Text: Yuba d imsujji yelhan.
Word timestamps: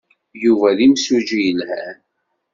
Yuba 0.43 0.77
d 0.77 0.79
imsujji 0.85 1.39
yelhan. 1.45 1.97